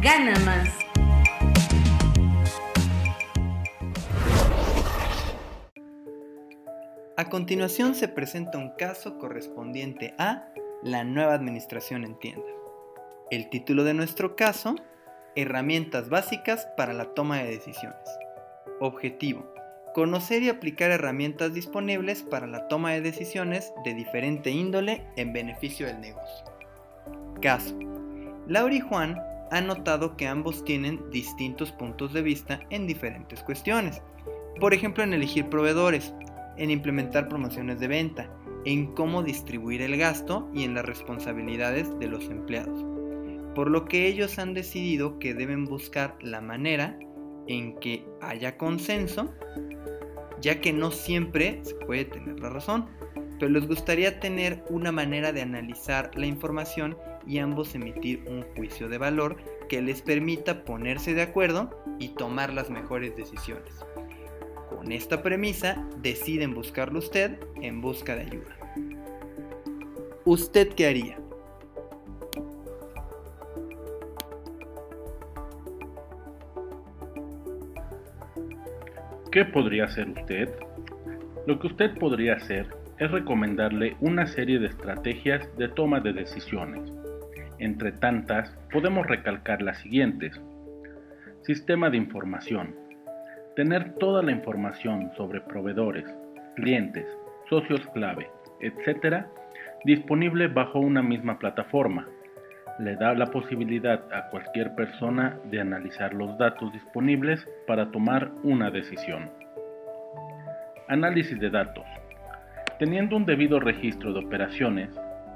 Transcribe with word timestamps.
gana 0.00 0.38
más. 0.40 0.68
A 7.16 7.30
continuación 7.30 7.94
se 7.94 8.08
presenta 8.08 8.58
un 8.58 8.70
caso 8.76 9.18
correspondiente 9.18 10.14
a 10.18 10.48
la 10.82 11.02
nueva 11.04 11.34
administración 11.34 12.04
en 12.04 12.18
tienda. 12.18 12.46
El 13.30 13.48
título 13.48 13.84
de 13.84 13.94
nuestro 13.94 14.36
caso, 14.36 14.76
Herramientas 15.34 16.08
básicas 16.08 16.66
para 16.76 16.92
la 16.92 17.14
toma 17.14 17.38
de 17.38 17.46
decisiones. 17.46 18.08
Objetivo, 18.80 19.46
conocer 19.94 20.42
y 20.42 20.50
aplicar 20.50 20.90
herramientas 20.90 21.54
disponibles 21.54 22.22
para 22.22 22.46
la 22.46 22.68
toma 22.68 22.92
de 22.92 23.00
decisiones 23.00 23.72
de 23.84 23.94
diferente 23.94 24.50
índole 24.50 25.06
en 25.16 25.32
beneficio 25.32 25.86
del 25.86 26.00
negocio. 26.00 26.44
Caso, 27.40 27.78
Laura 28.46 28.74
y 28.74 28.80
Juan 28.80 29.20
han 29.50 29.66
notado 29.66 30.16
que 30.16 30.26
ambos 30.26 30.64
tienen 30.64 31.10
distintos 31.10 31.72
puntos 31.72 32.12
de 32.12 32.22
vista 32.22 32.60
en 32.70 32.86
diferentes 32.86 33.42
cuestiones. 33.42 34.02
Por 34.60 34.74
ejemplo, 34.74 35.04
en 35.04 35.14
elegir 35.14 35.48
proveedores, 35.48 36.14
en 36.56 36.70
implementar 36.70 37.28
promociones 37.28 37.78
de 37.80 37.88
venta, 37.88 38.30
en 38.64 38.94
cómo 38.94 39.22
distribuir 39.22 39.82
el 39.82 39.96
gasto 39.96 40.50
y 40.54 40.64
en 40.64 40.74
las 40.74 40.84
responsabilidades 40.84 41.98
de 41.98 42.08
los 42.08 42.24
empleados 42.24 42.84
por 43.56 43.70
lo 43.70 43.86
que 43.86 44.06
ellos 44.06 44.38
han 44.38 44.52
decidido 44.52 45.18
que 45.18 45.32
deben 45.32 45.64
buscar 45.64 46.14
la 46.20 46.42
manera 46.42 46.98
en 47.48 47.74
que 47.80 48.06
haya 48.20 48.58
consenso, 48.58 49.32
ya 50.42 50.60
que 50.60 50.74
no 50.74 50.90
siempre 50.90 51.60
se 51.62 51.74
puede 51.74 52.04
tener 52.04 52.38
la 52.38 52.50
razón, 52.50 52.86
pero 53.38 53.50
les 53.50 53.66
gustaría 53.66 54.20
tener 54.20 54.64
una 54.70 54.92
manera 54.92 55.32
de 55.32 55.42
analizar 55.42 56.10
la 56.16 56.26
información 56.26 56.96
y 57.26 57.38
ambos 57.38 57.74
emitir 57.74 58.24
un 58.28 58.42
juicio 58.54 58.88
de 58.88 58.98
valor 58.98 59.36
que 59.68 59.82
les 59.82 60.02
permita 60.02 60.64
ponerse 60.64 61.14
de 61.14 61.22
acuerdo 61.22 61.70
y 61.98 62.08
tomar 62.08 62.52
las 62.52 62.70
mejores 62.70 63.16
decisiones. 63.16 63.84
Con 64.68 64.92
esta 64.92 65.22
premisa, 65.22 65.86
deciden 66.02 66.54
buscarlo 66.54 66.98
usted 66.98 67.38
en 67.60 67.80
busca 67.80 68.14
de 68.14 68.22
ayuda. 68.22 68.56
¿Usted 70.24 70.68
qué 70.74 70.86
haría? 70.86 71.18
¿Qué 79.30 79.44
podría 79.44 79.84
hacer 79.84 80.08
usted? 80.08 80.48
Lo 81.46 81.58
que 81.60 81.66
usted 81.66 81.96
podría 81.98 82.34
hacer 82.34 82.85
es 82.98 83.10
recomendarle 83.10 83.96
una 84.00 84.26
serie 84.26 84.58
de 84.58 84.66
estrategias 84.66 85.54
de 85.56 85.68
toma 85.68 86.00
de 86.00 86.12
decisiones. 86.12 86.90
Entre 87.58 87.92
tantas, 87.92 88.50
podemos 88.72 89.06
recalcar 89.06 89.62
las 89.62 89.78
siguientes. 89.78 90.40
Sistema 91.42 91.90
de 91.90 91.98
información. 91.98 92.74
Tener 93.54 93.94
toda 93.94 94.22
la 94.22 94.32
información 94.32 95.10
sobre 95.16 95.40
proveedores, 95.40 96.04
clientes, 96.56 97.06
socios 97.48 97.86
clave, 97.94 98.28
etc. 98.60 99.26
disponible 99.84 100.48
bajo 100.48 100.78
una 100.78 101.02
misma 101.02 101.38
plataforma, 101.38 102.08
le 102.78 102.96
da 102.96 103.14
la 103.14 103.26
posibilidad 103.26 104.02
a 104.12 104.28
cualquier 104.28 104.74
persona 104.74 105.38
de 105.44 105.60
analizar 105.60 106.12
los 106.12 106.36
datos 106.36 106.72
disponibles 106.72 107.46
para 107.66 107.90
tomar 107.90 108.30
una 108.42 108.70
decisión. 108.70 109.30
Análisis 110.88 111.38
de 111.40 111.50
datos. 111.50 111.86
Teniendo 112.78 113.16
un 113.16 113.24
debido 113.24 113.58
registro 113.58 114.12
de 114.12 114.18
operaciones, 114.18 114.90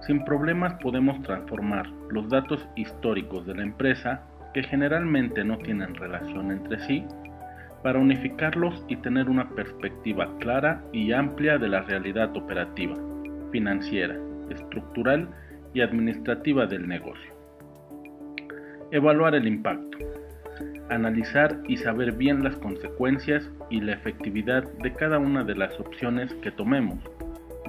sin 0.06 0.24
problemas 0.24 0.74
podemos 0.74 1.22
transformar 1.22 1.88
los 2.10 2.28
datos 2.28 2.68
históricos 2.76 3.46
de 3.46 3.54
la 3.54 3.62
empresa, 3.62 4.26
que 4.52 4.62
generalmente 4.62 5.42
no 5.42 5.56
tienen 5.56 5.94
relación 5.94 6.50
entre 6.50 6.78
sí, 6.80 7.06
para 7.82 7.98
unificarlos 7.98 8.84
y 8.88 8.96
tener 8.96 9.30
una 9.30 9.48
perspectiva 9.50 10.36
clara 10.38 10.84
y 10.92 11.12
amplia 11.12 11.56
de 11.56 11.68
la 11.68 11.80
realidad 11.80 12.36
operativa, 12.36 12.94
financiera, 13.50 14.18
estructural 14.50 15.30
y 15.72 15.80
administrativa 15.80 16.66
del 16.66 16.86
negocio. 16.86 17.32
Evaluar 18.90 19.34
el 19.34 19.48
impacto. 19.48 19.96
Analizar 20.90 21.56
y 21.68 21.78
saber 21.78 22.12
bien 22.12 22.44
las 22.44 22.56
consecuencias 22.56 23.50
y 23.70 23.80
la 23.80 23.94
efectividad 23.94 24.64
de 24.82 24.92
cada 24.92 25.18
una 25.18 25.42
de 25.42 25.54
las 25.54 25.78
opciones 25.80 26.34
que 26.42 26.50
tomemos 26.50 26.98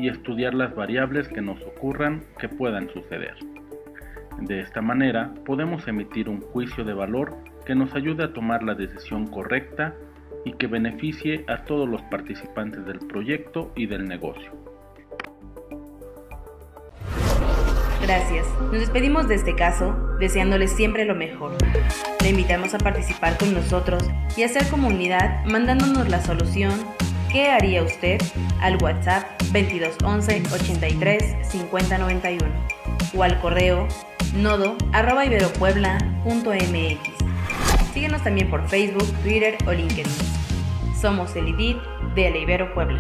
y 0.02 0.10
estudiar 0.10 0.56
las 0.56 0.76
variables 0.76 1.28
que 1.28 1.42
nos 1.42 1.62
ocurran 1.62 2.24
que 2.40 2.50
puedan 2.50 2.90
suceder. 2.90 3.36
De 4.40 4.60
esta 4.60 4.82
manera 4.82 5.32
podemos 5.46 5.88
emitir 5.88 6.28
un 6.28 6.42
juicio 6.42 6.84
de 6.84 6.94
valor 6.94 7.38
que 7.66 7.76
nos 7.76 7.94
ayude 7.94 8.24
a 8.24 8.34
tomar 8.34 8.64
la 8.64 8.74
decisión 8.74 9.28
correcta 9.28 9.94
y 10.44 10.54
que 10.54 10.66
beneficie 10.66 11.46
a 11.48 11.66
todos 11.66 11.88
los 11.88 12.02
participantes 12.04 12.84
del 12.86 12.98
proyecto 13.00 13.72
y 13.76 13.86
del 13.86 14.08
negocio. 14.08 14.52
Gracias. 18.02 18.48
Nos 18.60 18.80
despedimos 18.80 19.28
de 19.28 19.36
este 19.36 19.56
caso 19.56 19.96
deseándoles 20.20 20.72
siempre 20.72 21.06
lo 21.06 21.14
mejor. 21.14 21.56
Le 22.24 22.30
invitamos 22.30 22.74
a 22.74 22.80
participar 22.80 23.38
con 23.38 23.54
nosotros 23.54 24.04
y 24.36 24.42
a 24.42 24.48
hacer 24.48 24.68
comunidad 24.72 25.46
mandándonos 25.46 26.10
la 26.10 26.20
solución 26.22 26.72
¿Qué 27.32 27.50
haría 27.50 27.84
usted? 27.84 28.20
al 28.60 28.78
WhatsApp 28.82 29.41
2211 29.54 30.44
83 30.54 31.36
5091 31.50 32.48
o 33.16 33.24
al 33.24 33.40
correo 33.42 33.88
nodo 34.34 34.78
arroba 34.94 35.26
iberopuebla.mx. 35.26 37.22
Síguenos 37.94 38.24
también 38.24 38.50
por 38.50 38.68
Facebook, 38.70 39.12
Twitter 39.22 39.58
o 39.68 39.74
LinkedIn. 39.74 40.06
Somos 41.00 41.36
el 41.36 41.50
IDIT 41.50 41.78
de 42.16 42.30
la 42.30 42.38
Ibero 42.38 42.74
Puebla. 42.74 43.00